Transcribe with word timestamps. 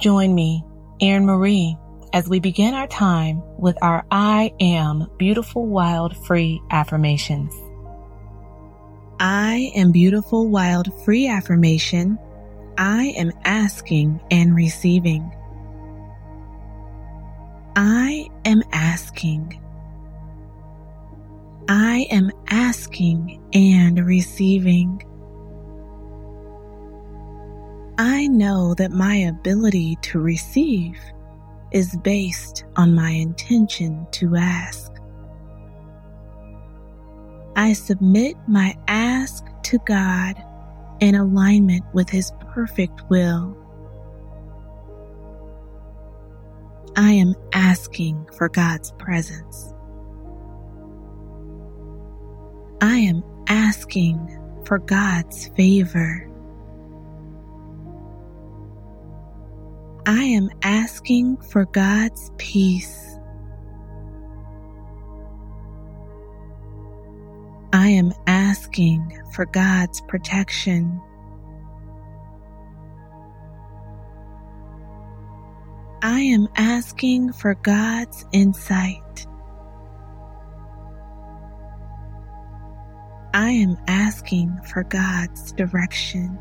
Join 0.00 0.34
me, 0.34 0.64
Erin 1.02 1.26
Marie, 1.26 1.76
as 2.14 2.26
we 2.26 2.40
begin 2.40 2.72
our 2.72 2.86
time 2.86 3.42
with 3.58 3.76
our 3.82 4.06
I 4.10 4.50
Am 4.58 5.06
Beautiful 5.18 5.66
Wild 5.66 6.16
Free 6.26 6.62
affirmations. 6.70 7.52
I 9.20 9.70
am 9.74 9.92
beautiful, 9.92 10.48
wild, 10.48 10.88
free 11.04 11.28
affirmation. 11.28 12.18
I 12.78 13.08
am 13.18 13.30
asking 13.44 14.22
and 14.30 14.56
receiving. 14.56 15.30
I 17.76 18.26
am 18.46 18.62
asking. 18.72 19.60
I 21.68 22.06
am 22.10 22.32
asking 22.48 23.38
and 23.52 24.06
receiving. 24.06 25.02
I 28.00 28.28
know 28.28 28.72
that 28.76 28.92
my 28.92 29.14
ability 29.14 29.98
to 30.04 30.20
receive 30.20 30.98
is 31.70 31.98
based 31.98 32.64
on 32.76 32.94
my 32.94 33.10
intention 33.10 34.06
to 34.12 34.36
ask. 34.36 34.90
I 37.56 37.74
submit 37.74 38.36
my 38.48 38.74
ask 38.88 39.44
to 39.64 39.78
God 39.80 40.42
in 41.00 41.14
alignment 41.14 41.84
with 41.92 42.08
His 42.08 42.32
perfect 42.54 43.02
will. 43.10 43.54
I 46.96 47.10
am 47.10 47.34
asking 47.52 48.30
for 48.34 48.48
God's 48.48 48.92
presence. 48.92 49.74
I 52.80 52.96
am 52.96 53.22
asking 53.46 54.38
for 54.64 54.78
God's 54.78 55.48
favor. 55.48 56.29
I 60.06 60.22
am 60.24 60.50
asking 60.62 61.36
for 61.38 61.66
God's 61.66 62.30
peace. 62.38 63.18
I 67.72 67.88
am 67.88 68.12
asking 68.26 69.22
for 69.34 69.44
God's 69.46 70.00
protection. 70.02 71.00
I 76.02 76.20
am 76.20 76.48
asking 76.56 77.32
for 77.34 77.54
God's 77.56 78.24
insight. 78.32 79.26
I 83.34 83.50
am 83.50 83.76
asking 83.86 84.58
for 84.72 84.82
God's 84.84 85.52
direction. 85.52 86.38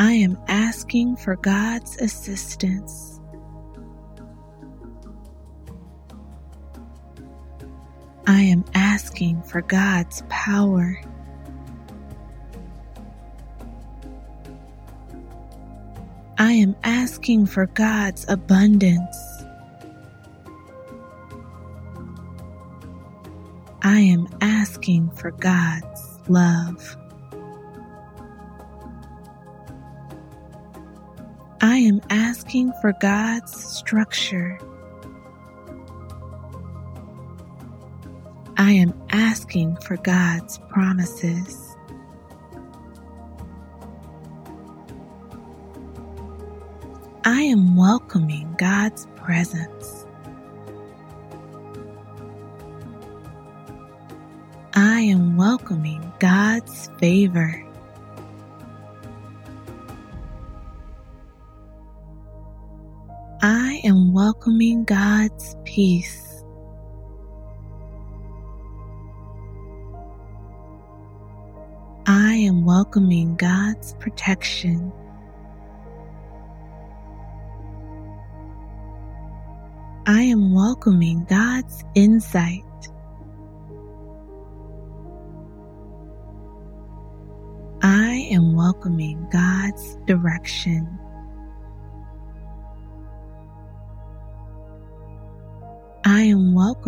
I 0.00 0.12
am 0.12 0.38
asking 0.46 1.16
for 1.16 1.34
God's 1.34 1.96
assistance. 1.96 3.20
I 8.24 8.42
am 8.42 8.64
asking 8.74 9.42
for 9.42 9.60
God's 9.60 10.22
power. 10.28 11.00
I 16.38 16.52
am 16.52 16.76
asking 16.84 17.46
for 17.46 17.66
God's 17.66 18.24
abundance. 18.28 19.16
I 23.82 23.98
am 23.98 24.28
asking 24.40 25.10
for 25.10 25.32
God's 25.32 26.20
love. 26.28 26.96
Asking 32.48 32.72
for 32.80 32.94
God's 32.94 33.62
structure. 33.62 34.58
I 38.56 38.72
am 38.72 38.94
asking 39.10 39.76
for 39.84 39.98
God's 39.98 40.56
promises. 40.70 41.76
I 47.26 47.42
am 47.42 47.76
welcoming 47.76 48.54
God's 48.56 49.06
presence. 49.16 50.06
I 54.72 55.00
am 55.00 55.36
welcoming 55.36 56.14
God's 56.18 56.88
favor. 56.98 57.67
Welcoming 64.28 64.84
God's 64.84 65.56
peace. 65.64 66.44
I 72.06 72.34
am 72.34 72.66
welcoming 72.66 73.36
God's 73.36 73.94
protection. 73.94 74.92
I 80.06 80.20
am 80.20 80.52
welcoming 80.52 81.24
God's 81.24 81.82
insight. 81.94 82.64
I 87.80 88.28
am 88.30 88.54
welcoming 88.54 89.26
God's 89.32 89.96
direction. 90.04 90.98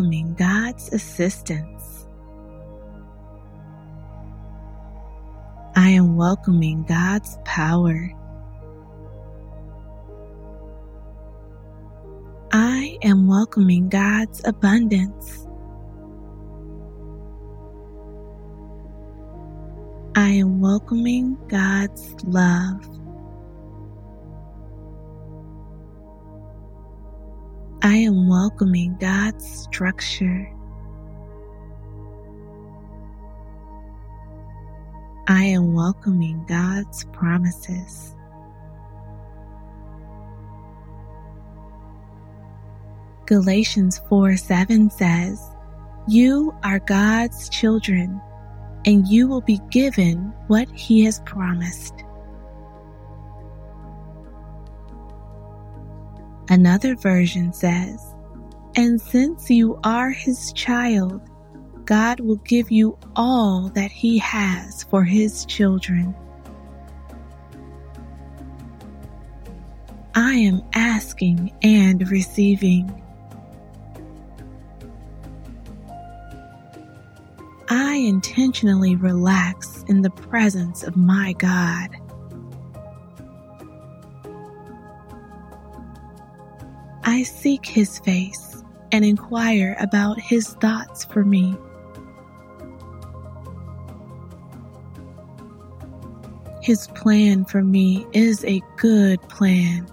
Welcoming 0.01 0.33
God's 0.33 0.91
assistance. 0.95 2.07
I 5.77 5.91
am 5.91 6.17
welcoming 6.17 6.85
God's 6.85 7.37
power. 7.45 8.11
I 12.51 12.97
am 13.03 13.29
welcoming 13.29 13.91
God's 13.91 14.41
abundance. 14.47 15.47
I 20.17 20.31
am 20.31 20.63
welcoming 20.63 21.37
God's 21.49 22.15
love. 22.25 23.00
I 27.83 27.97
am 27.97 28.29
welcoming 28.29 28.95
God's 29.01 29.49
structure. 29.49 30.53
I 35.27 35.45
am 35.45 35.73
welcoming 35.73 36.45
God's 36.47 37.05
promises. 37.07 38.15
Galatians 43.25 43.99
4 44.11 44.37
7 44.37 44.91
says, 44.91 45.41
You 46.07 46.55
are 46.63 46.81
God's 46.81 47.49
children, 47.49 48.21
and 48.85 49.09
you 49.09 49.27
will 49.27 49.41
be 49.41 49.59
given 49.71 50.35
what 50.49 50.69
He 50.73 51.03
has 51.07 51.21
promised. 51.21 51.95
Another 56.51 56.97
version 56.97 57.53
says, 57.53 58.05
And 58.75 59.01
since 59.01 59.49
you 59.49 59.79
are 59.85 60.11
His 60.11 60.53
child, 60.53 61.23
God 61.85 62.19
will 62.19 62.37
give 62.39 62.73
you 62.73 62.99
all 63.15 63.71
that 63.75 63.93
He 63.93 64.19
has 64.19 64.83
for 64.83 65.05
His 65.05 65.45
children. 65.45 66.13
I 70.17 70.35
am 70.35 70.61
asking 70.75 71.53
and 71.63 72.11
receiving. 72.11 73.01
I 77.69 77.95
intentionally 77.95 78.97
relax 78.97 79.85
in 79.87 80.03
the 80.03 80.11
presence 80.11 80.83
of 80.83 80.97
my 80.97 81.33
God. 81.35 81.91
I 87.05 87.23
seek 87.23 87.67
His 87.67 87.99
face 87.99 88.63
and 88.93 89.05
inquire 89.05 89.77
about 89.81 90.21
His 90.21 90.49
thoughts 90.55 91.05
for 91.05 91.25
me. 91.25 91.57
His 96.63 96.89
plan 96.89 97.45
for 97.47 97.63
me 97.63 98.07
is 98.13 98.45
a 98.45 98.63
good 98.77 99.21
plan. 99.23 99.87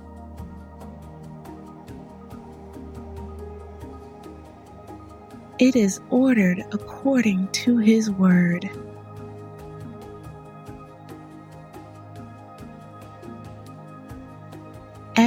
It 5.60 5.76
is 5.76 6.00
ordered 6.10 6.64
according 6.72 7.48
to 7.64 7.78
His 7.78 8.12
word. 8.12 8.70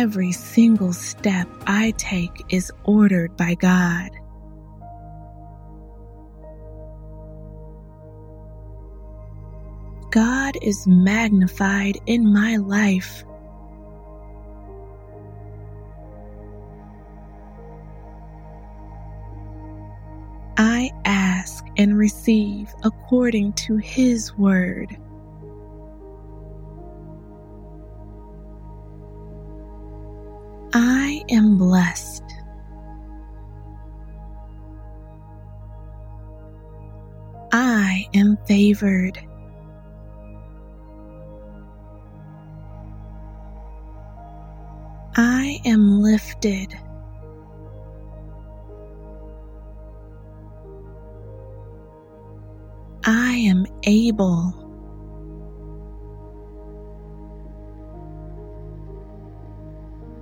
Every 0.02 0.32
single 0.32 0.94
step 0.94 1.46
I 1.66 1.90
take 1.98 2.42
is 2.48 2.72
ordered 2.84 3.36
by 3.36 3.54
God. 3.54 4.08
God 10.10 10.56
is 10.62 10.86
magnified 10.86 11.98
in 12.06 12.32
my 12.32 12.56
life. 12.56 13.24
I 20.56 20.90
ask 21.04 21.62
and 21.76 21.98
receive 21.98 22.72
according 22.84 23.52
to 23.68 23.76
His 23.76 24.34
word. 24.38 24.96
I 45.50 45.60
am 45.64 46.00
lifted. 46.00 46.78
I 53.04 53.32
am 53.48 53.66
able. 53.82 54.54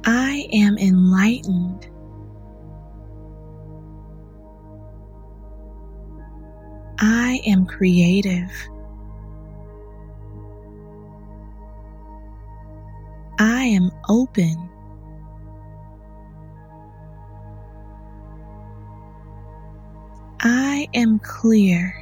I 0.06 0.48
am 0.50 0.78
enlightened. 0.78 1.90
I 7.00 7.42
am 7.46 7.66
creative. 7.66 8.50
I 13.38 13.64
am 13.64 13.90
open. 14.08 14.67
Clear. 21.28 21.94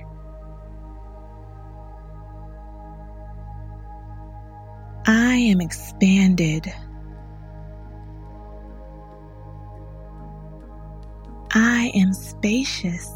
I 5.06 5.34
am 5.34 5.60
expanded. 5.60 6.72
I 11.52 11.92
am 11.94 12.12
spacious. 12.12 13.10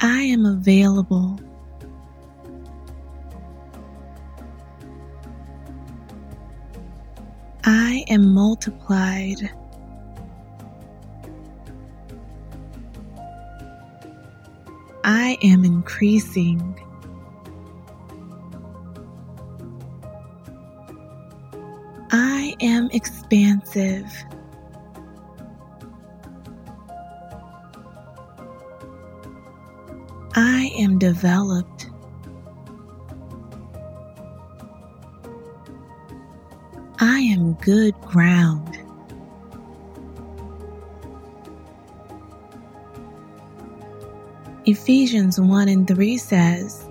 I 0.00 0.22
am 0.22 0.44
available. 0.46 1.40
I 7.64 8.04
am 8.08 8.32
multiplied. 8.32 9.50
I 15.28 15.36
am 15.42 15.62
increasing. 15.62 16.80
I 22.10 22.56
am 22.62 22.88
expansive. 22.92 24.10
I 30.34 30.70
am 30.78 30.98
developed. 30.98 31.90
I 37.00 37.18
am 37.18 37.52
good 37.60 37.92
ground. 38.00 38.67
Ephesians 44.68 45.40
1 45.40 45.66
and 45.66 45.88
3 45.88 46.18
says, 46.18 46.90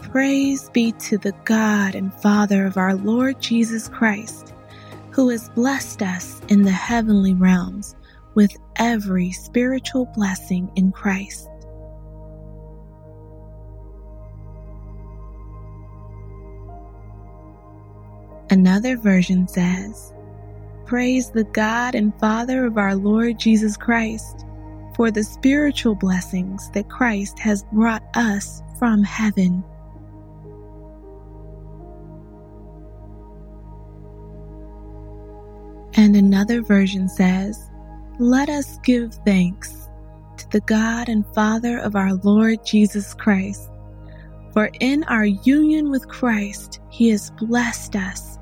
Praise 0.00 0.68
be 0.70 0.90
to 0.90 1.16
the 1.16 1.30
God 1.44 1.94
and 1.94 2.12
Father 2.12 2.66
of 2.66 2.76
our 2.76 2.96
Lord 2.96 3.40
Jesus 3.40 3.86
Christ, 3.86 4.52
who 5.12 5.28
has 5.28 5.48
blessed 5.50 6.02
us 6.02 6.40
in 6.48 6.62
the 6.62 6.72
heavenly 6.72 7.32
realms 7.32 7.94
with 8.34 8.50
every 8.74 9.30
spiritual 9.30 10.06
blessing 10.16 10.68
in 10.74 10.90
Christ. 10.90 11.48
Another 18.50 18.96
version 18.96 19.46
says, 19.46 20.12
Praise 20.86 21.30
the 21.30 21.44
God 21.44 21.94
and 21.94 22.12
Father 22.18 22.64
of 22.64 22.76
our 22.78 22.96
Lord 22.96 23.38
Jesus 23.38 23.76
Christ 23.76 24.44
for 24.94 25.10
the 25.10 25.24
spiritual 25.24 25.94
blessings 25.94 26.70
that 26.70 26.88
Christ 26.88 27.38
has 27.38 27.64
brought 27.72 28.02
us 28.14 28.62
from 28.78 29.02
heaven. 29.02 29.64
And 35.94 36.16
another 36.16 36.62
version 36.62 37.08
says, 37.08 37.70
Let 38.18 38.48
us 38.48 38.78
give 38.78 39.14
thanks 39.26 39.88
to 40.38 40.48
the 40.50 40.60
God 40.60 41.08
and 41.08 41.24
Father 41.34 41.78
of 41.78 41.96
our 41.96 42.14
Lord 42.14 42.64
Jesus 42.64 43.14
Christ. 43.14 43.70
For 44.52 44.70
in 44.80 45.04
our 45.04 45.24
union 45.24 45.90
with 45.90 46.08
Christ, 46.08 46.80
He 46.90 47.08
has 47.10 47.30
blessed 47.32 47.96
us 47.96 48.38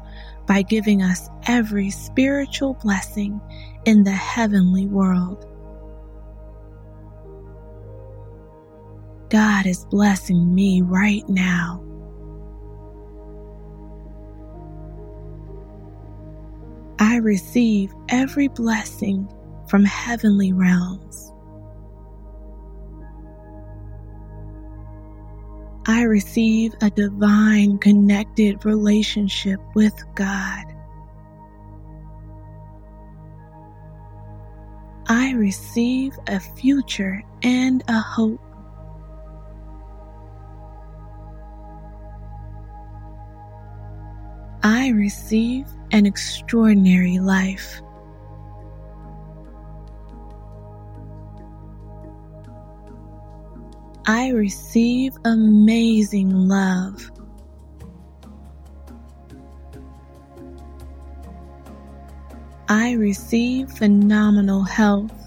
by 0.47 0.62
giving 0.62 1.02
us 1.02 1.29
every 1.47 1.91
spiritual 1.91 2.75
blessing 2.75 3.41
in 3.85 4.02
the 4.02 4.11
heavenly 4.11 4.87
world. 4.87 5.47
God 9.30 9.64
is 9.64 9.84
blessing 9.87 10.54
me 10.54 10.82
right 10.82 11.26
now. 11.28 11.84
I 16.99 17.16
receive 17.16 17.94
every 18.08 18.49
blessing 18.49 19.32
from 19.68 19.84
heavenly 19.84 20.52
realms. 20.52 21.32
I 25.87 26.02
receive 26.02 26.75
a 26.82 26.90
divine 26.90 27.78
connected 27.78 28.64
relationship 28.64 29.60
with 29.76 29.94
God. 30.16 30.64
I 35.06 35.32
receive 35.34 36.18
a 36.26 36.40
future 36.40 37.22
and 37.42 37.84
a 37.88 38.00
hope. 38.00 38.40
I 44.62 44.88
receive 44.90 45.67
an 45.90 46.05
extraordinary 46.05 47.19
life. 47.19 47.81
I 54.07 54.31
receive 54.31 55.17
amazing 55.25 56.49
love. 56.49 57.11
I 62.69 62.93
receive 62.93 63.71
phenomenal 63.71 64.62
health. 64.62 65.20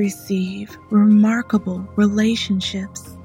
Receive 0.00 0.78
remarkable 0.88 1.86
relationships. 1.96 3.18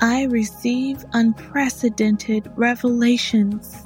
I 0.00 0.22
receive 0.30 1.04
unprecedented 1.12 2.50
revelations. 2.56 3.76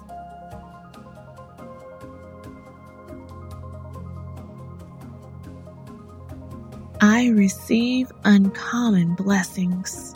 I 7.01 7.31
receive 7.31 8.13
uncommon 8.23 9.17
blessings. 9.17 10.15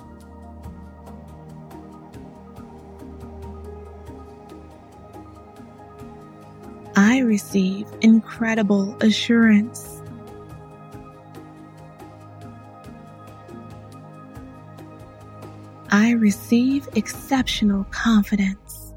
Receive 7.25 7.87
incredible 8.01 8.97
assurance. 9.01 10.03
I 15.91 16.13
receive 16.13 16.89
exceptional 16.95 17.85
confidence. 17.91 18.95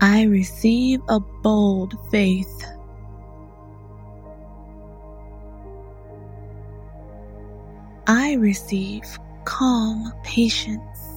I 0.00 0.24
receive 0.24 1.00
a 1.08 1.20
bold 1.20 1.94
faith. 2.10 2.64
I 8.06 8.34
receive 8.34 9.04
calm 9.44 10.12
patience. 10.22 11.15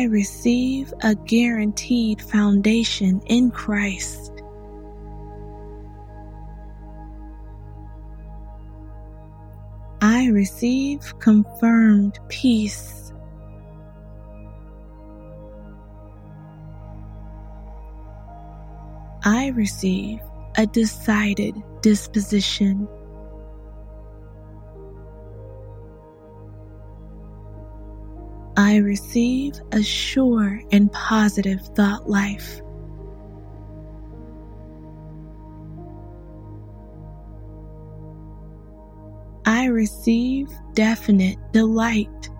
I 0.00 0.04
receive 0.04 0.94
a 1.02 1.14
guaranteed 1.14 2.22
foundation 2.22 3.20
in 3.26 3.50
Christ. 3.50 4.32
I 10.00 10.28
receive 10.28 11.18
confirmed 11.18 12.18
peace. 12.30 13.12
I 19.22 19.48
receive 19.48 20.20
a 20.56 20.66
decided 20.66 21.62
disposition. 21.82 22.88
I 28.70 28.76
receive 28.76 29.54
a 29.72 29.82
sure 29.82 30.62
and 30.70 30.92
positive 30.92 31.60
thought 31.74 32.08
life. 32.08 32.60
I 39.44 39.64
receive 39.64 40.48
definite 40.74 41.36
delight. 41.52 42.30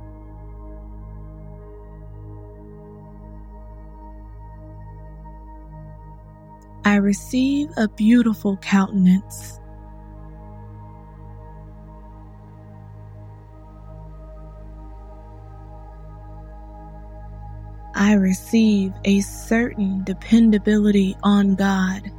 I 6.84 6.94
receive 6.94 7.70
a 7.76 7.88
beautiful 7.88 8.56
countenance. 8.58 9.58
I 18.00 18.14
receive 18.14 18.94
a 19.04 19.20
certain 19.20 20.02
dependability 20.04 21.18
on 21.22 21.54
God. 21.54 22.10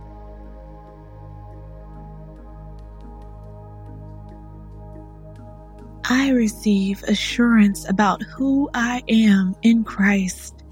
I 6.08 6.30
receive 6.30 7.02
assurance 7.08 7.90
about 7.90 8.22
who 8.22 8.70
I 8.76 9.02
am 9.10 9.56
in 9.64 9.84
Christ. 9.84 10.64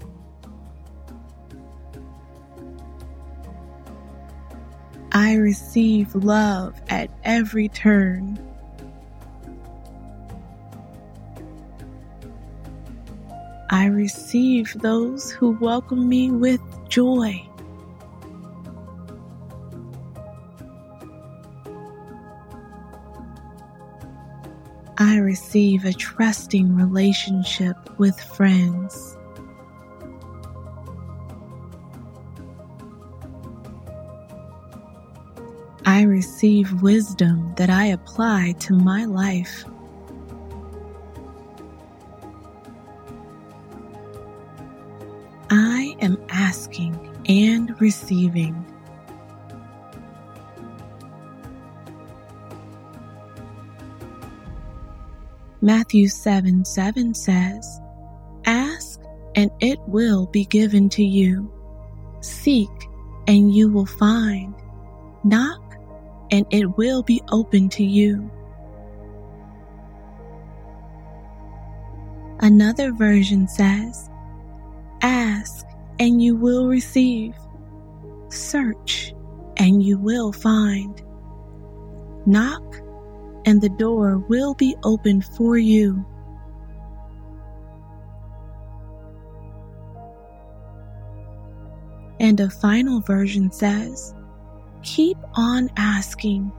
I 5.10 5.34
receive 5.34 6.14
love 6.14 6.80
at 6.88 7.10
every 7.24 7.66
turn. 7.66 8.38
Receive 13.90 14.74
those 14.80 15.30
who 15.30 15.52
welcome 15.52 16.08
me 16.08 16.30
with 16.30 16.60
joy. 16.88 17.46
I 24.98 25.16
receive 25.16 25.84
a 25.84 25.92
trusting 25.92 26.76
relationship 26.76 27.76
with 27.98 28.20
friends. 28.20 29.16
I 35.86 36.02
receive 36.02 36.82
wisdom 36.82 37.54
that 37.56 37.70
I 37.70 37.86
apply 37.86 38.56
to 38.60 38.74
my 38.74 39.06
life. 39.06 39.64
Asking 46.50 46.98
and 47.28 47.80
receiving. 47.80 48.54
Matthew 55.62 56.08
7 56.08 56.64
7 56.64 57.14
says, 57.14 57.80
Ask 58.46 59.00
and 59.36 59.52
it 59.60 59.78
will 59.86 60.26
be 60.26 60.44
given 60.46 60.88
to 60.88 61.04
you. 61.04 61.52
Seek 62.20 62.68
and 63.28 63.54
you 63.54 63.70
will 63.70 63.86
find. 63.86 64.52
Knock 65.22 65.76
and 66.32 66.44
it 66.50 66.76
will 66.76 67.04
be 67.04 67.22
open 67.30 67.68
to 67.68 67.84
you. 67.84 68.28
Another 72.40 72.90
version 72.90 73.46
says, 73.46 74.10
Ask 75.02 75.69
and 76.00 76.22
you 76.22 76.34
will 76.34 76.66
receive. 76.66 77.34
Search 78.30 79.12
and 79.58 79.82
you 79.82 79.98
will 79.98 80.32
find. 80.32 81.00
Knock 82.26 82.80
and 83.44 83.60
the 83.60 83.68
door 83.68 84.18
will 84.18 84.54
be 84.54 84.74
opened 84.82 85.26
for 85.26 85.58
you. 85.58 86.04
And 92.18 92.40
a 92.40 92.50
final 92.50 93.00
version 93.00 93.52
says, 93.52 94.14
Keep 94.82 95.18
on 95.34 95.70
asking, 95.76 96.50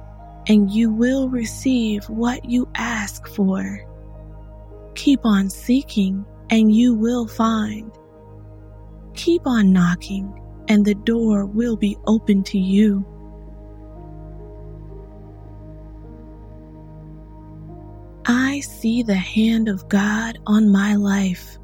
and 0.47 0.69
you 0.71 0.91
will 0.91 1.29
receive 1.29 2.07
what 2.09 2.45
you 2.45 2.69
ask 2.75 3.27
for. 3.27 3.79
Keep 4.95 5.25
on 5.25 5.49
seeking, 5.49 6.25
and 6.49 6.75
you 6.75 6.93
will 6.93 7.27
find. 7.27 7.91
Keep 9.21 9.45
on 9.45 9.71
knocking, 9.71 10.33
and 10.67 10.83
the 10.83 10.95
door 10.95 11.45
will 11.45 11.77
be 11.77 11.95
open 12.07 12.41
to 12.41 12.57
you. 12.57 13.05
I 18.25 18.61
see 18.61 19.03
the 19.03 19.13
hand 19.13 19.69
of 19.69 19.87
God 19.89 20.39
on 20.47 20.71
my 20.71 20.95
life. 20.95 21.59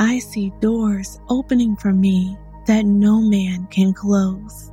I 0.00 0.18
see 0.18 0.52
doors 0.58 1.20
opening 1.28 1.76
for 1.76 1.92
me 1.92 2.36
that 2.66 2.84
no 2.84 3.20
man 3.20 3.68
can 3.70 3.94
close. 3.94 4.72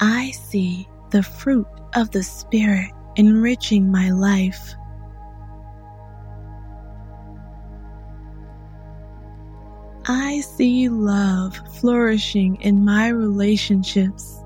I 0.00 0.32
see 0.32 0.88
the 1.10 1.22
fruit 1.22 1.66
of 1.94 2.10
the 2.10 2.22
Spirit 2.22 2.90
enriching 3.16 3.90
my 3.90 4.10
life. 4.10 4.74
I 10.08 10.40
see 10.40 10.88
love 10.88 11.56
flourishing 11.80 12.56
in 12.60 12.84
my 12.84 13.08
relationships. 13.08 14.42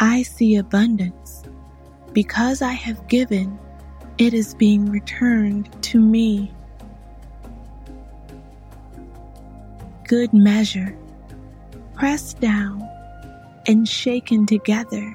I 0.00 0.22
see 0.22 0.56
abundance. 0.56 1.44
Because 2.12 2.60
I 2.60 2.72
have 2.72 3.06
given, 3.06 3.56
it 4.18 4.34
is 4.34 4.54
being 4.54 4.90
returned 4.90 5.70
to 5.84 6.00
me. 6.00 6.52
Good 10.10 10.34
measure, 10.34 10.98
pressed 11.94 12.40
down 12.40 12.82
and 13.68 13.88
shaken 13.88 14.44
together, 14.44 15.14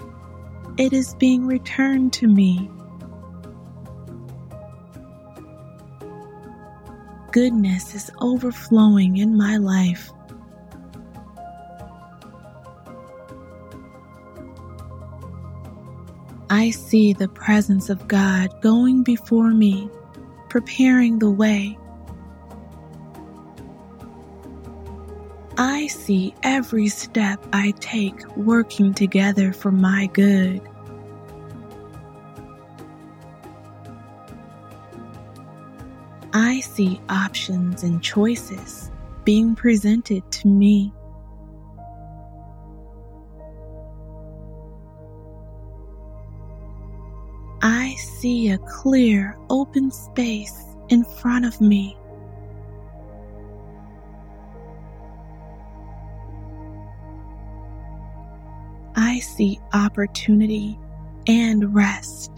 it 0.77 0.93
is 0.93 1.15
being 1.15 1.45
returned 1.45 2.13
to 2.13 2.29
me. 2.29 2.71
Goodness 7.33 7.93
is 7.93 8.09
overflowing 8.21 9.17
in 9.17 9.35
my 9.35 9.57
life. 9.57 10.13
I 16.49 16.69
see 16.69 17.11
the 17.11 17.27
presence 17.27 17.89
of 17.89 18.07
God 18.07 18.61
going 18.61 19.03
before 19.03 19.51
me, 19.51 19.89
preparing 20.47 21.19
the 21.19 21.31
way. 21.31 21.77
I 25.57 25.87
see 25.87 26.35
every 26.43 26.89
step 26.89 27.39
I 27.53 27.71
take 27.79 28.27
working 28.35 28.93
together 28.93 29.53
for 29.53 29.71
my 29.71 30.07
good. 30.07 30.61
I 36.33 36.59
see 36.59 36.99
options 37.07 37.83
and 37.83 38.03
choices 38.03 38.91
being 39.23 39.55
presented 39.55 40.29
to 40.29 40.47
me. 40.49 40.93
I 47.61 47.95
see 48.19 48.49
a 48.49 48.57
clear, 48.57 49.37
open 49.49 49.89
space 49.89 50.65
in 50.89 51.05
front 51.05 51.45
of 51.45 51.61
me. 51.61 51.97
See 59.25 59.59
opportunity 59.73 60.79
and 61.27 61.75
rest. 61.75 62.31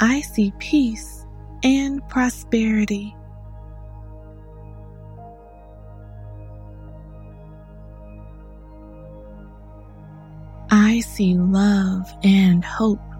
I 0.00 0.20
see 0.20 0.52
peace 0.58 1.26
and 1.62 2.06
prosperity. 2.08 3.16
I 10.70 11.00
see 11.00 11.34
love 11.34 12.12
and 12.24 12.64
hope. 12.64 13.11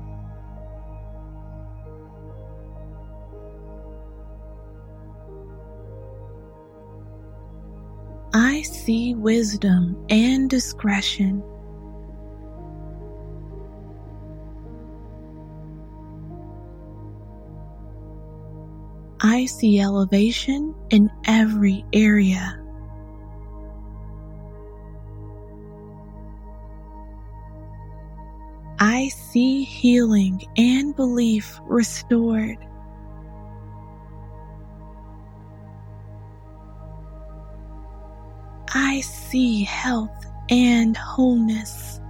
Wisdom 9.22 9.96
and 10.10 10.50
discretion. 10.50 11.42
I 19.20 19.44
see 19.46 19.78
elevation 19.78 20.74
in 20.90 21.08
every 21.26 21.84
area. 21.92 22.58
I 28.80 29.08
see 29.08 29.62
healing 29.62 30.42
and 30.56 30.96
belief 30.96 31.60
restored. 31.62 32.58
I 38.74 39.00
see 39.00 39.64
health 39.64 40.24
and 40.48 40.96
wholeness. 40.96 42.00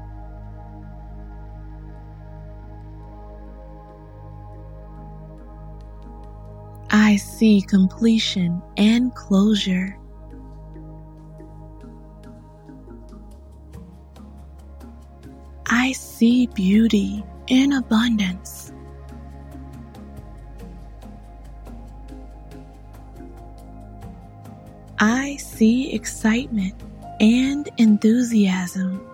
I 6.90 7.16
see 7.16 7.62
completion 7.62 8.62
and 8.76 9.12
closure. 9.14 9.98
I 15.66 15.92
see 15.92 16.46
beauty 16.46 17.24
in 17.48 17.72
abundance. 17.72 18.61
I 25.02 25.34
see 25.34 25.92
excitement 25.92 26.74
and 27.18 27.68
enthusiasm. 27.76 29.04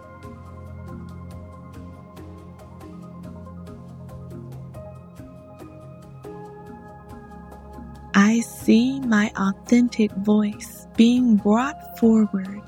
I 8.15 8.41
see 8.41 9.01
my 9.01 9.33
authentic 9.35 10.13
voice 10.13 10.87
being 10.95 11.37
brought 11.37 11.99
forward. 11.99 12.68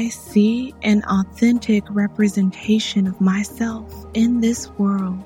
I 0.00 0.08
see 0.08 0.74
an 0.80 1.04
authentic 1.04 1.84
representation 1.90 3.06
of 3.06 3.20
myself 3.20 4.06
in 4.14 4.40
this 4.40 4.70
world. 4.78 5.22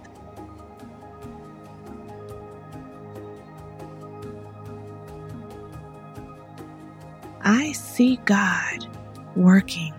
I 7.45 7.71
see 7.71 8.17
God 8.25 8.89
working. 9.37 9.95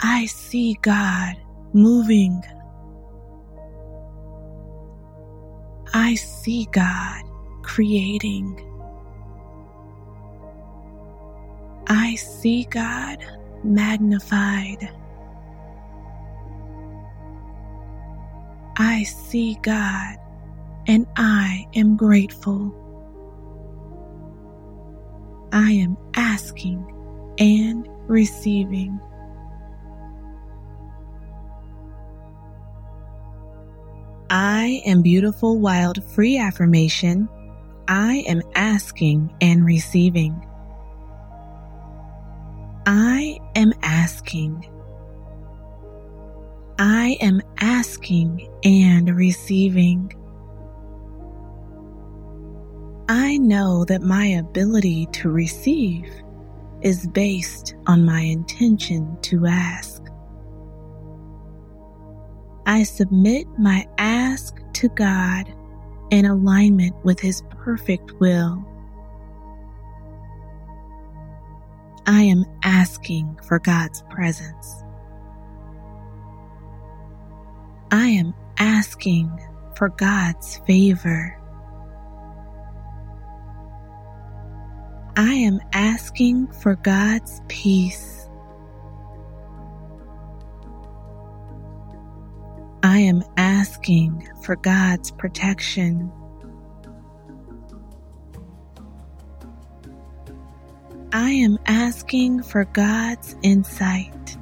I 0.00 0.24
see 0.24 0.78
God 0.80 1.34
moving. 1.74 2.42
I 5.92 6.14
see 6.14 6.66
God 6.72 7.22
creating. 7.60 8.71
I 12.12 12.16
see 12.16 12.64
God 12.64 13.24
magnified. 13.64 14.86
I 18.76 19.04
see 19.04 19.56
God 19.62 20.18
and 20.86 21.06
I 21.16 21.66
am 21.74 21.96
grateful. 21.96 22.74
I 25.54 25.70
am 25.70 25.96
asking 26.14 26.84
and 27.38 27.88
receiving. 28.08 29.00
I 34.28 34.82
am 34.84 35.00
beautiful, 35.00 35.58
wild, 35.58 36.04
free 36.12 36.36
affirmation. 36.36 37.26
I 37.88 38.16
am 38.28 38.42
asking 38.54 39.34
and 39.40 39.64
receiving. 39.64 40.46
Asking. 44.32 44.66
I 46.78 47.18
am 47.20 47.42
asking 47.58 48.48
and 48.64 49.14
receiving. 49.14 50.12
I 53.08 53.36
know 53.36 53.84
that 53.84 54.00
my 54.00 54.24
ability 54.24 55.06
to 55.12 55.30
receive 55.30 56.10
is 56.80 57.06
based 57.08 57.74
on 57.86 58.06
my 58.06 58.20
intention 58.20 59.18
to 59.22 59.46
ask. 59.46 60.02
I 62.64 62.84
submit 62.84 63.46
my 63.58 63.86
ask 63.98 64.56
to 64.74 64.88
God 64.88 65.52
in 66.10 66.24
alignment 66.24 66.96
with 67.04 67.20
His 67.20 67.42
perfect 67.50 68.12
will. 68.18 68.64
I 72.06 72.22
am 72.22 72.44
asking 72.64 73.38
for 73.46 73.60
God's 73.60 74.02
presence. 74.10 74.82
I 77.92 78.08
am 78.08 78.34
asking 78.58 79.30
for 79.76 79.88
God's 79.88 80.58
favor. 80.66 81.38
I 85.16 85.32
am 85.34 85.60
asking 85.72 86.48
for 86.48 86.74
God's 86.74 87.40
peace. 87.48 88.28
I 92.82 92.98
am 92.98 93.22
asking 93.36 94.26
for 94.42 94.56
God's 94.56 95.12
protection. 95.12 96.10
I 101.14 101.30
am 101.30 101.58
asking 101.66 102.42
for 102.42 102.64
God's 102.64 103.36
insight. 103.42 104.38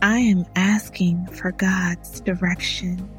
I 0.00 0.18
am 0.18 0.46
asking 0.54 1.26
for 1.26 1.50
God's 1.50 2.20
direction. 2.20 3.10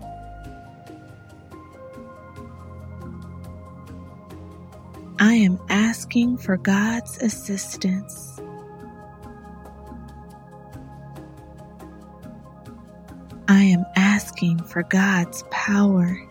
I 5.19 5.33
am 5.33 5.59
asking 5.69 6.37
for 6.37 6.55
God's 6.55 7.17
assistance. 7.17 8.39
I 13.49 13.63
am 13.63 13.85
asking 13.97 14.63
for 14.63 14.83
God's 14.83 15.43
power. 15.51 16.30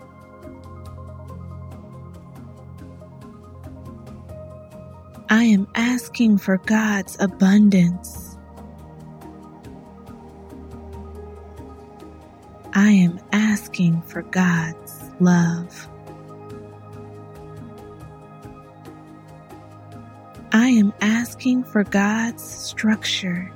I 5.41 5.45
am 5.45 5.67
asking 5.73 6.37
for 6.37 6.57
God's 6.57 7.17
abundance. 7.19 8.37
I 12.73 12.91
am 12.91 13.19
asking 13.31 14.03
for 14.03 14.21
God's 14.21 15.01
love. 15.19 15.87
I 20.51 20.67
am 20.67 20.93
asking 21.01 21.63
for 21.63 21.85
God's 21.85 22.43
structure. 22.43 23.51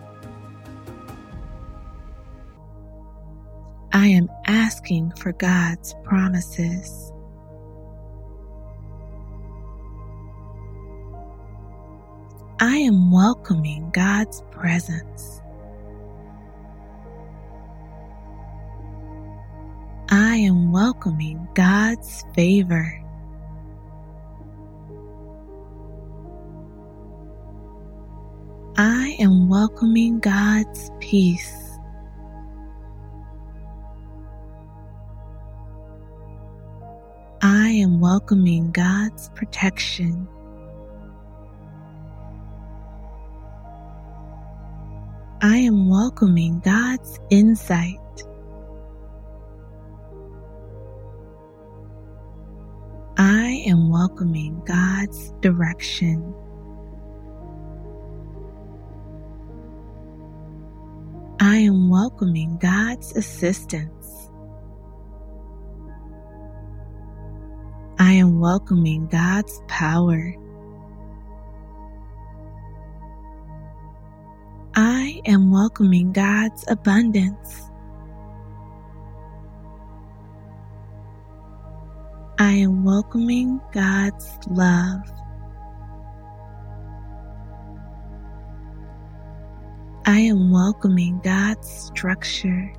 I 3.94 4.08
am 4.08 4.28
asking 4.48 5.12
for 5.18 5.34
God's 5.34 5.94
promises. 6.04 7.12
Welcoming 13.26 13.90
God's 13.90 14.44
presence. 14.52 15.42
I 20.12 20.36
am 20.36 20.72
welcoming 20.72 21.48
God's 21.56 22.24
favor. 22.36 22.86
I 28.78 29.18
am 29.20 29.50
welcoming 29.50 30.20
God's 30.20 30.92
peace. 31.00 31.80
I 37.42 37.70
am 37.70 38.00
welcoming 38.00 38.72
God's 38.72 39.30
protection. 39.30 40.28
I 45.48 45.58
am 45.58 45.88
welcoming 45.88 46.60
God's 46.62 47.20
insight. 47.30 48.00
I 53.16 53.64
am 53.68 53.92
welcoming 53.92 54.60
God's 54.66 55.34
direction. 55.42 56.34
I 61.40 61.58
am 61.58 61.92
welcoming 61.92 62.58
God's 62.58 63.16
assistance. 63.16 64.32
I 68.00 68.14
am 68.14 68.40
welcoming 68.40 69.06
God's 69.06 69.62
power. 69.68 70.34
Am 75.26 75.52
welcoming 75.52 76.12
God's 76.12 76.64
abundance. 76.68 77.70
I 82.38 82.52
am 82.52 82.84
welcoming 82.84 83.62
God's 83.74 84.38
love. 84.50 85.02
I 90.06 90.20
am 90.20 90.52
welcoming 90.52 91.20
God's 91.24 91.68
structure. 91.68 92.74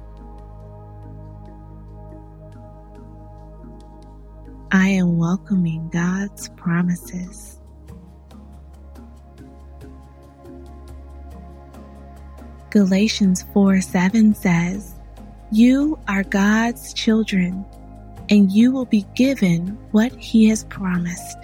I 4.71 4.89
am 4.89 5.17
welcoming 5.17 5.89
God's 5.89 6.51
promises. 6.51 7.61
Galatians 12.77 13.43
4 13.55 13.81
7 13.81 14.35
says, 14.35 14.97
You 15.51 15.99
are 16.09 16.23
God's 16.23 16.93
children, 16.93 17.65
and 18.29 18.53
you 18.53 18.71
will 18.71 18.85
be 18.85 19.07
given 19.15 19.79
what 19.93 20.15
He 20.17 20.47
has 20.51 20.65
promised. 20.65 21.39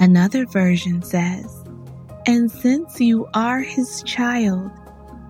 Another 0.00 0.44
version 0.44 1.04
says, 1.04 1.62
And 2.26 2.50
since 2.50 3.00
you 3.00 3.28
are 3.32 3.60
His 3.60 4.02
child, 4.02 4.68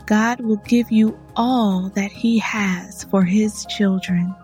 God 0.07 0.41
will 0.41 0.63
give 0.65 0.91
you 0.91 1.19
all 1.37 1.91
that 1.91 2.11
He 2.11 2.39
has 2.39 3.05
for 3.05 3.25
His 3.25 3.67
children. 3.67 4.35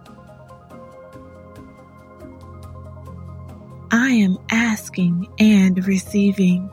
I 3.91 4.11
am 4.11 4.37
asking 4.51 5.27
and 5.39 5.83
receiving. 5.87 6.69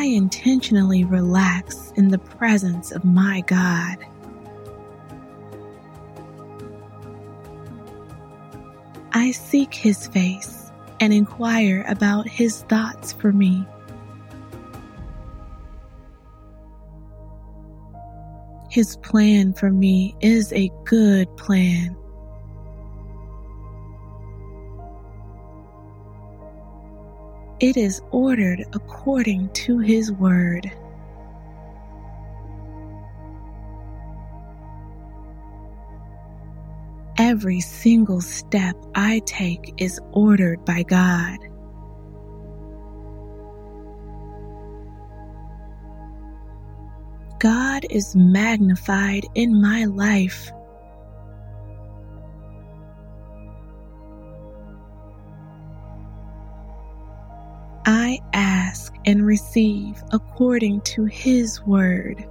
I 0.00 0.04
intentionally 0.04 1.04
relax 1.04 1.92
in 1.94 2.08
the 2.08 2.16
presence 2.16 2.90
of 2.90 3.04
my 3.04 3.42
God. 3.42 3.98
I 9.12 9.32
seek 9.32 9.74
His 9.74 10.06
face 10.06 10.72
and 11.00 11.12
inquire 11.12 11.84
about 11.86 12.26
His 12.26 12.62
thoughts 12.62 13.12
for 13.12 13.30
me. 13.30 13.66
His 18.70 18.96
plan 19.02 19.52
for 19.52 19.70
me 19.70 20.16
is 20.22 20.50
a 20.54 20.72
good 20.86 21.36
plan. 21.36 21.94
It 27.60 27.76
is 27.76 28.00
ordered 28.10 28.64
according 28.72 29.50
to 29.50 29.80
His 29.80 30.10
word. 30.10 30.70
Every 37.18 37.60
single 37.60 38.22
step 38.22 38.76
I 38.94 39.20
take 39.26 39.74
is 39.76 40.00
ordered 40.12 40.64
by 40.64 40.84
God. 40.84 41.38
God 47.40 47.84
is 47.90 48.16
magnified 48.16 49.26
in 49.34 49.60
my 49.60 49.84
life. 49.84 50.50
And 59.10 59.26
receive 59.26 60.00
according 60.12 60.80
to 60.82 61.04
His 61.04 61.60
word. 61.66 62.24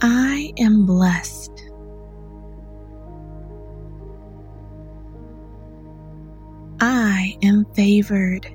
I 0.00 0.52
am 0.56 0.86
blessed. 0.86 1.50
I 6.78 7.36
am 7.42 7.64
favored. 7.74 8.46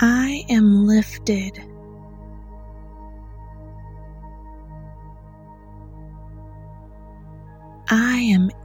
I 0.00 0.44
am 0.48 0.84
lifted. 0.84 1.75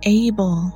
Able. 0.03 0.73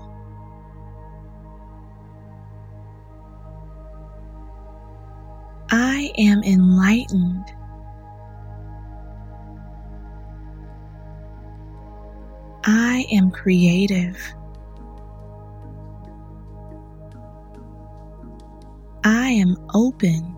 I 5.69 6.11
am 6.17 6.43
enlightened. 6.43 7.45
I 12.65 13.05
am 13.11 13.29
creative. 13.31 14.17
I 19.03 19.29
am 19.29 19.57
open. 19.73 20.35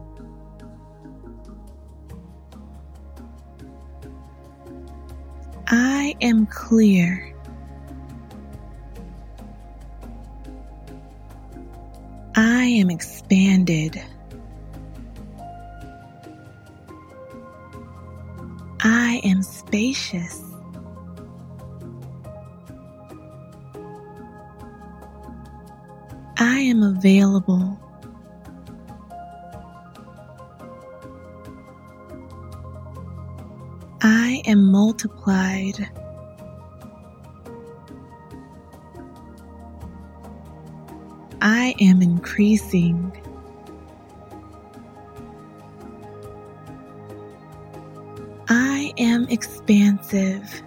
I 5.68 6.16
am 6.22 6.46
clear. 6.48 7.37
I 12.68 12.72
am 12.72 12.90
expanded. 12.90 14.04
I 18.82 19.22
am 19.24 19.42
spacious. 19.42 20.44
I 26.38 26.60
am 26.60 26.84
available. 26.84 27.80
I 34.02 34.42
am 34.46 34.70
multiplied. 34.70 35.90
Am 41.80 42.02
increasing. 42.02 43.12
I 48.50 48.94
am 48.98 49.28
expansive. 49.30 50.62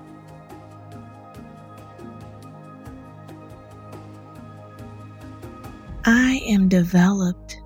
I 6.04 6.40
am 6.48 6.68
developed. 6.68 7.60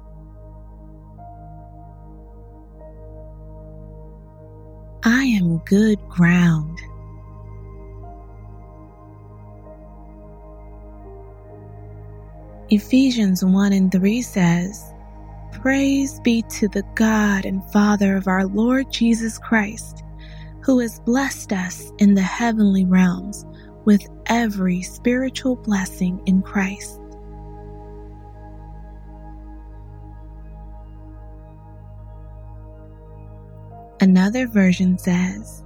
I 5.05 5.25
am 5.25 5.59
good 5.67 5.99
ground. 6.09 6.84
Ephesians 12.71 13.45
1 13.45 13.73
and 13.75 13.93
3 13.93 14.23
says, 14.23 14.95
Praise 15.53 16.19
be 16.21 16.43
to 16.49 16.67
the 16.69 16.83
God 16.95 17.45
and 17.45 17.63
Father 17.71 18.17
of 18.17 18.27
our 18.27 18.47
Lord 18.47 18.91
Jesus 18.91 19.39
Christ, 19.39 20.03
who 20.63 20.79
has 20.79 20.99
blessed 21.01 21.53
us 21.53 21.93
in 21.99 22.15
the 22.15 22.23
heavenly 22.23 22.87
realms 22.87 23.45
with 23.85 24.01
every 24.27 24.81
spiritual 24.81 25.57
blessing 25.57 26.23
in 26.25 26.41
Christ. 26.41 27.01
Another 34.01 34.47
version 34.47 34.97
says, 34.97 35.63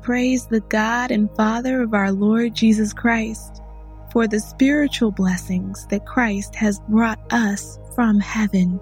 Praise 0.00 0.46
the 0.46 0.60
God 0.60 1.10
and 1.10 1.28
Father 1.34 1.82
of 1.82 1.92
our 1.92 2.12
Lord 2.12 2.54
Jesus 2.54 2.92
Christ 2.92 3.62
for 4.12 4.26
the 4.26 4.40
spiritual 4.40 5.10
blessings 5.10 5.86
that 5.86 6.06
Christ 6.06 6.54
has 6.54 6.80
brought 6.88 7.20
us 7.32 7.78
from 7.94 8.20
heaven. 8.20 8.80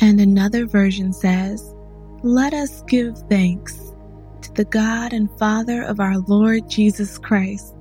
And 0.00 0.20
another 0.20 0.66
version 0.66 1.12
says, 1.12 1.74
Let 2.22 2.54
us 2.54 2.82
give 2.82 3.18
thanks 3.28 3.92
to 4.42 4.52
the 4.52 4.64
God 4.64 5.12
and 5.12 5.28
Father 5.38 5.82
of 5.82 6.00
our 6.00 6.18
Lord 6.18 6.68
Jesus 6.68 7.18
Christ. 7.18 7.74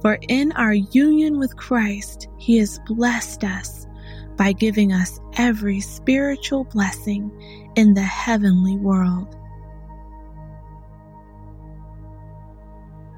For 0.00 0.18
in 0.28 0.52
our 0.52 0.74
union 0.74 1.38
with 1.38 1.56
Christ, 1.56 2.28
He 2.38 2.58
has 2.58 2.80
blessed 2.86 3.44
us 3.44 3.86
by 4.36 4.52
giving 4.52 4.92
us 4.92 5.20
every 5.36 5.80
spiritual 5.80 6.64
blessing 6.64 7.30
in 7.76 7.94
the 7.94 8.02
heavenly 8.02 8.76
world. 8.76 9.36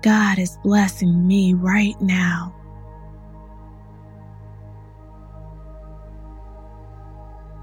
God 0.05 0.39
is 0.39 0.59
blessing 0.63 1.27
me 1.27 1.55
right 1.55 1.99
now. 1.99 2.55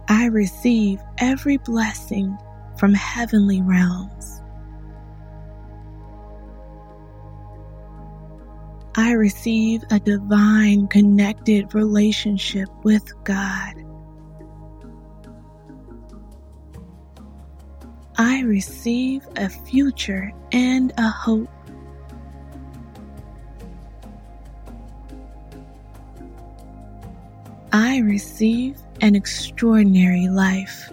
I 0.08 0.26
receive 0.26 1.00
every 1.20 1.58
blessing 1.58 2.36
from 2.80 2.96
heavenly 2.96 3.62
realms. 3.62 4.42
I 8.96 9.12
receive 9.12 9.84
a 9.92 10.00
divine 10.00 10.88
connected 10.88 11.76
relationship 11.76 12.70
with 12.84 13.06
God. 13.24 13.76
I 18.18 18.42
receive 18.42 19.28
a 19.36 19.48
future 19.48 20.32
and 20.52 20.92
a 20.98 21.08
hope. 21.08 21.48
I 27.74 28.00
receive 28.00 28.78
an 29.00 29.16
extraordinary 29.16 30.28
life. 30.28 30.92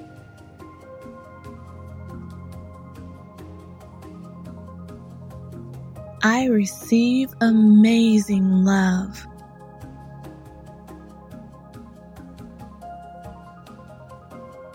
I 6.23 6.47
receive 6.47 7.35
amazing 7.41 8.65
love. 8.65 9.27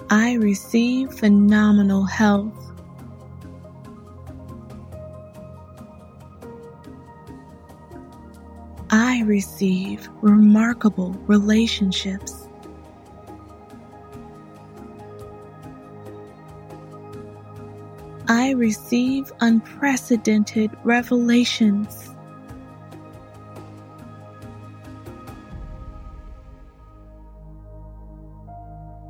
I 0.09 0.33
receive 0.33 1.13
phenomenal 1.13 2.03
health. 2.03 2.72
I 9.23 9.25
receive 9.25 10.09
remarkable 10.21 11.11
relationships. 11.27 12.49
I 18.27 18.51
receive 18.51 19.31
unprecedented 19.39 20.71
revelations. 20.83 22.13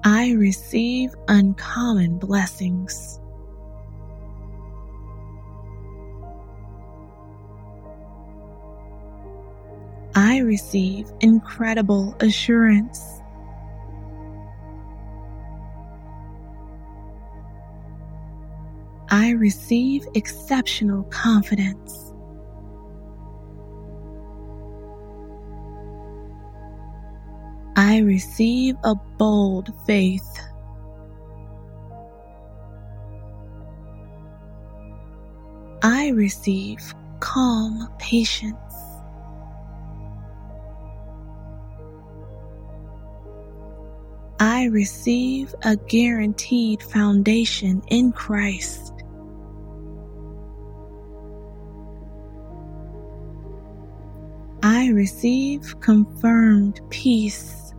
I 0.03 0.33
receive 0.33 1.15
uncommon 1.27 2.19
blessings. 2.19 3.19
I 10.15 10.39
receive 10.39 11.11
incredible 11.21 12.15
assurance. 12.19 13.21
I 19.09 19.31
receive 19.31 20.07
exceptional 20.13 21.03
confidence. 21.05 22.13
I 27.75 27.99
receive 27.99 28.75
a 28.83 28.93
bold 29.17 29.73
faith. 29.87 30.39
I 35.81 36.09
receive 36.09 36.93
calm 37.19 37.89
patience. 37.97 38.82
I 44.45 44.65
receive 44.65 45.55
a 45.63 45.77
guaranteed 45.77 46.83
foundation 46.83 47.81
in 47.87 48.11
Christ. 48.11 48.91
I 54.61 54.89
receive 54.89 55.79
confirmed 55.79 56.81
peace. 56.89 57.73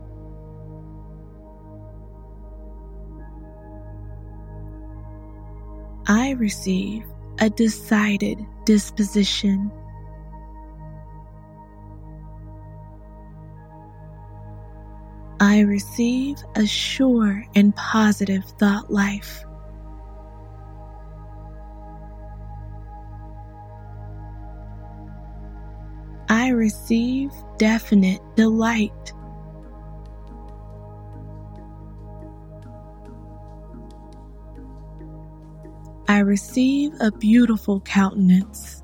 I 6.07 6.31
receive 6.31 7.05
a 7.41 7.51
decided 7.51 8.43
disposition. 8.65 9.71
I 15.55 15.61
receive 15.61 16.35
a 16.57 16.67
sure 16.67 17.45
and 17.55 17.73
positive 17.77 18.43
thought 18.59 18.91
life. 18.91 19.45
I 26.27 26.49
receive 26.49 27.31
definite 27.57 28.19
delight. 28.35 29.13
I 36.09 36.19
receive 36.19 36.91
a 36.99 37.13
beautiful 37.13 37.79
countenance. 37.79 38.81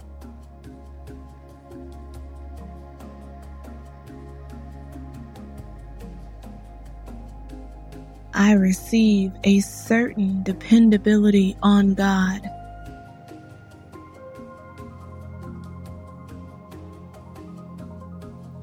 I 8.44 8.54
receive 8.54 9.34
a 9.44 9.60
certain 9.60 10.42
dependability 10.42 11.56
on 11.62 11.94
God. 11.94 12.42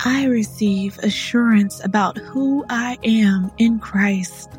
I 0.05 0.25
receive 0.25 0.99
assurance 0.99 1.81
about 1.85 2.19
who 2.19 2.67
I 2.69 2.99
am 3.05 3.53
in 3.59 3.79
Christ. 3.79 4.51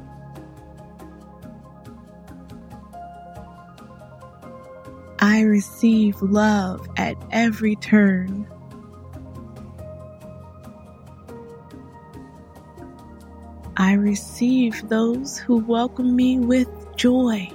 I 5.20 5.42
receive 5.42 6.22
love 6.22 6.88
at 6.96 7.18
every 7.32 7.76
turn. 7.76 8.48
I 13.80 13.94
receive 13.94 14.90
those 14.90 15.38
who 15.38 15.56
welcome 15.60 16.14
me 16.14 16.38
with 16.38 16.68
joy. 16.98 17.50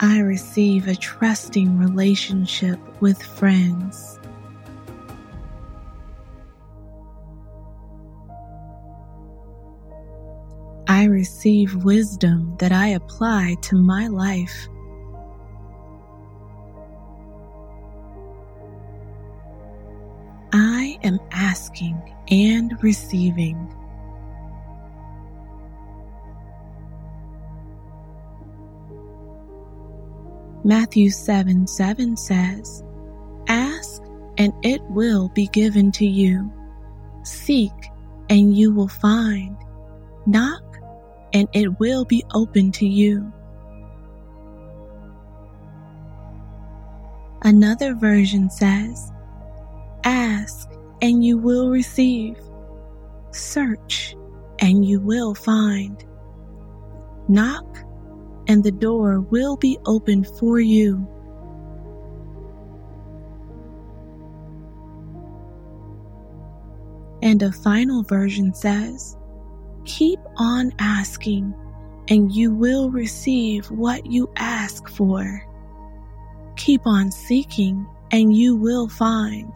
I 0.00 0.18
receive 0.18 0.88
a 0.88 0.96
trusting 0.96 1.78
relationship 1.78 2.80
with 3.00 3.22
friends. 3.22 4.18
I 10.88 11.04
receive 11.04 11.84
wisdom 11.84 12.56
that 12.58 12.72
I 12.72 12.88
apply 12.88 13.54
to 13.62 13.76
my 13.76 14.08
life. 14.08 14.68
Asking 21.54 21.96
and 22.32 22.76
receiving. 22.82 23.56
Matthew 30.64 31.10
7 31.10 31.68
7 31.68 32.16
says, 32.16 32.82
Ask 33.46 34.02
and 34.36 34.52
it 34.64 34.82
will 34.90 35.28
be 35.28 35.46
given 35.46 35.92
to 35.92 36.04
you. 36.04 36.52
Seek 37.22 37.70
and 38.28 38.56
you 38.56 38.74
will 38.74 38.88
find. 38.88 39.56
Knock 40.26 40.78
and 41.32 41.46
it 41.52 41.78
will 41.78 42.04
be 42.04 42.24
open 42.34 42.72
to 42.72 42.86
you. 42.86 43.32
Another 47.42 47.94
version 47.94 48.50
says, 48.50 49.12
Ask 50.02 50.68
and 51.04 51.22
you 51.22 51.36
will 51.36 51.68
receive. 51.68 52.40
Search 53.30 54.16
and 54.60 54.86
you 54.86 55.00
will 55.00 55.34
find. 55.34 56.02
Knock 57.28 57.76
and 58.48 58.64
the 58.64 58.72
door 58.72 59.20
will 59.20 59.58
be 59.58 59.76
opened 59.84 60.26
for 60.38 60.60
you. 60.60 61.06
And 67.20 67.42
a 67.42 67.52
final 67.52 68.02
version 68.02 68.54
says, 68.54 69.14
Keep 69.84 70.20
on 70.38 70.72
asking, 70.78 71.54
and 72.08 72.34
you 72.34 72.50
will 72.50 72.90
receive 72.90 73.70
what 73.70 74.06
you 74.06 74.30
ask 74.36 74.88
for. 74.88 75.46
Keep 76.56 76.86
on 76.86 77.12
seeking, 77.12 77.86
and 78.10 78.34
you 78.34 78.56
will 78.56 78.88
find. 78.88 79.52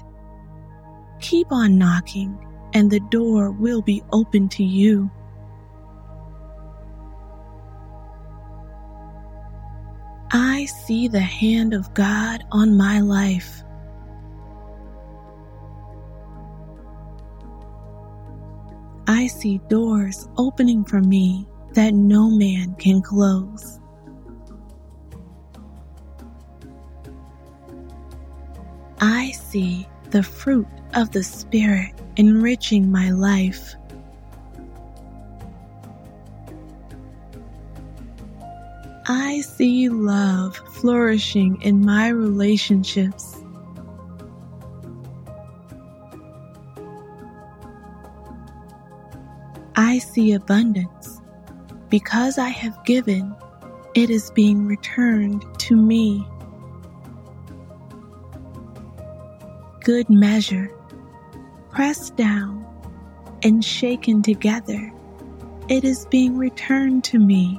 Keep 1.21 1.53
on 1.53 1.79
knocking, 1.79 2.39
and 2.75 2.91
the 2.91 3.01
door 3.01 3.51
will 3.51 3.83
be 3.83 4.03
open 4.13 4.49
to 4.51 4.65
you. 4.65 5.11
I 10.31 10.67
see 10.67 11.09
the 11.09 11.21
hand 11.21 11.73
of 11.73 11.93
God 11.95 12.45
on 12.53 12.77
my 12.77 13.01
life. 13.01 13.63
I 19.07 19.27
see 19.27 19.59
doors 19.69 20.29
opening 20.37 20.85
for 20.85 21.01
me 21.01 21.49
that 21.73 21.95
no 21.95 22.29
man 22.31 22.75
can 22.75 23.01
close. 23.01 23.81
I 29.01 29.31
see 29.31 29.87
the 30.11 30.23
fruit 30.23 30.67
of 30.95 31.11
the 31.13 31.23
Spirit 31.23 31.93
enriching 32.17 32.91
my 32.91 33.11
life. 33.11 33.75
I 39.07 39.41
see 39.41 39.89
love 39.89 40.57
flourishing 40.57 41.61
in 41.63 41.85
my 41.85 42.09
relationships. 42.09 43.37
I 49.77 49.99
see 49.99 50.33
abundance. 50.33 51.21
Because 51.89 52.37
I 52.37 52.49
have 52.49 52.85
given, 52.85 53.35
it 53.95 54.11
is 54.11 54.31
being 54.33 54.67
returned 54.67 55.45
to 55.61 55.77
me. 55.77 56.27
Good 59.89 60.11
measure, 60.11 60.71
pressed 61.71 62.15
down 62.15 62.63
and 63.43 63.65
shaken 63.65 64.21
together, 64.21 64.93
it 65.71 65.83
is 65.83 66.05
being 66.11 66.37
returned 66.37 67.05
to 67.05 67.19
me. 67.19 67.59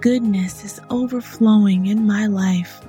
goodness 0.00 0.64
is 0.64 0.78
overflowing 0.88 1.86
in 1.86 2.06
my 2.06 2.28
life. 2.28 2.80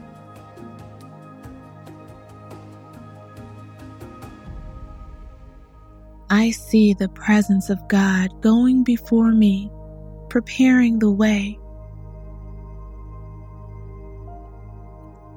I 6.30 6.52
see 6.52 6.94
the 6.94 7.10
presence 7.10 7.72
of 7.72 7.88
God 7.88 8.40
going 8.42 8.84
before 8.84 9.32
me, 9.32 9.72
preparing 10.30 11.00
the 11.00 11.10
way. 11.10 11.58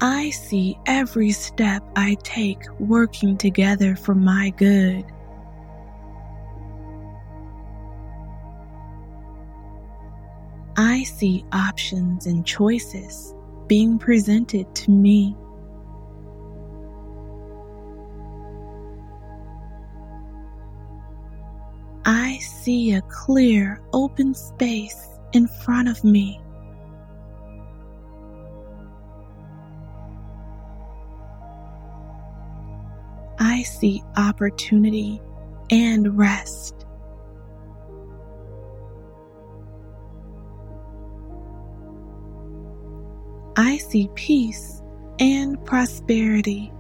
I 0.03 0.31
see 0.31 0.79
every 0.87 1.31
step 1.31 1.83
I 1.95 2.17
take 2.23 2.63
working 2.79 3.37
together 3.37 3.97
for 3.97 4.15
my 4.15 4.49
good. 4.51 5.05
I 10.79 11.03
see 11.03 11.45
options 11.53 12.25
and 12.25 12.47
choices 12.47 13.35
being 13.67 13.99
presented 13.99 14.75
to 14.75 14.91
me. 14.91 15.37
I 22.07 22.39
see 22.39 22.95
a 22.95 23.03
clear, 23.03 23.83
open 23.93 24.35
space 24.35 25.11
in 25.35 25.47
front 25.47 25.91
of 25.91 26.03
me. 26.03 26.41
I 33.61 33.63
see 33.63 34.03
opportunity 34.17 35.21
and 35.69 36.17
rest. 36.17 36.87
I 43.59 43.77
see 43.77 44.09
peace 44.15 44.81
and 45.19 45.63
prosperity. 45.67 46.73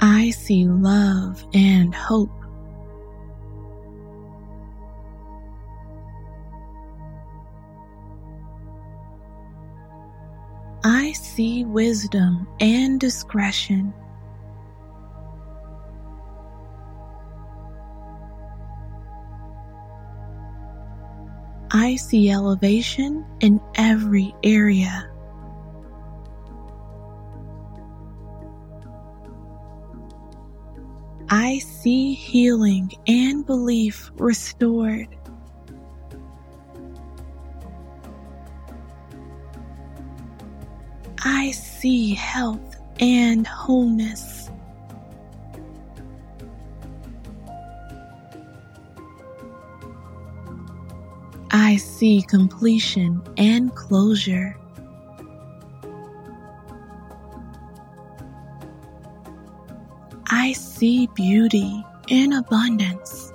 I 0.00 0.30
see 0.30 0.64
love 0.68 1.44
and 1.52 1.92
hope. 1.92 2.43
See 11.34 11.64
wisdom 11.64 12.46
and 12.60 13.00
discretion. 13.00 13.92
I 21.72 21.96
see 21.96 22.30
elevation 22.30 23.26
in 23.40 23.60
every 23.74 24.32
area. 24.44 25.10
I 31.30 31.58
see 31.58 32.14
healing 32.14 32.92
and 33.08 33.44
belief 33.44 34.12
restored. 34.18 35.08
I 41.44 41.50
see 41.50 42.14
health 42.14 42.76
and 43.00 43.46
wholeness. 43.46 44.48
I 51.50 51.76
see 51.76 52.22
completion 52.22 53.22
and 53.36 53.74
closure. 53.74 54.56
I 60.30 60.52
see 60.52 61.08
beauty 61.08 61.84
in 62.08 62.32
abundance. 62.32 63.33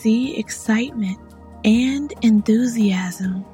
See 0.00 0.38
excitement 0.38 1.18
and 1.64 2.12
enthusiasm. 2.22 3.44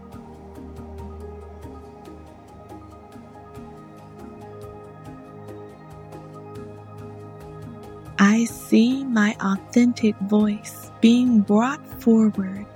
I 8.19 8.45
see 8.45 9.05
my 9.05 9.37
authentic 9.41 10.17
voice 10.21 10.91
being 11.01 11.41
brought 11.41 11.85
forward. 12.01 12.67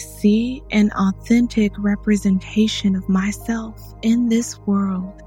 See 0.00 0.62
an 0.72 0.90
authentic 0.92 1.72
representation 1.78 2.96
of 2.96 3.08
myself 3.08 3.80
in 4.02 4.28
this 4.28 4.58
world. 4.60 5.22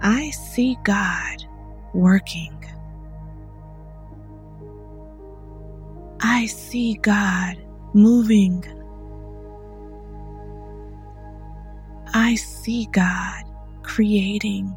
I 0.00 0.30
see 0.30 0.76
God 0.84 1.44
working. 1.94 2.64
I 6.20 6.46
see 6.46 6.94
God 6.94 7.56
moving. 7.94 8.64
I 12.14 12.34
see 12.34 12.86
God 12.92 13.44
creating. 13.82 14.76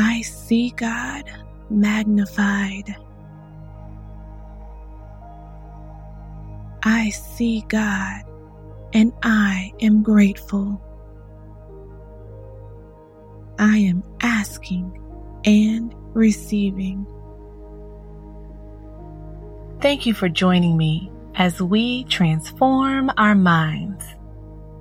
I 0.00 0.22
see 0.22 0.70
God 0.70 1.24
magnified. 1.68 2.96
I 6.82 7.10
see 7.10 7.66
God 7.68 8.22
and 8.94 9.12
I 9.22 9.72
am 9.80 10.02
grateful. 10.02 10.80
I 13.58 13.76
am 13.76 14.02
asking 14.22 14.98
and 15.44 15.94
receiving. 16.14 17.06
Thank 19.82 20.06
you 20.06 20.14
for 20.14 20.30
joining 20.30 20.78
me 20.78 21.12
as 21.34 21.60
we 21.60 22.04
transform 22.04 23.10
our 23.18 23.34
minds. 23.34 24.04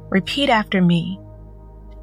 Repeat 0.09 0.49
after 0.49 0.81
me 0.81 1.19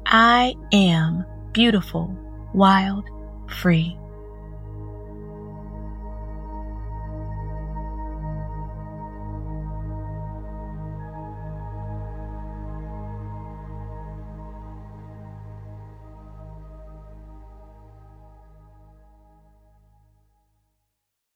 I 0.05 0.53
am 0.71 1.25
beautiful, 1.51 2.15
wild, 2.53 3.05
free. 3.47 3.97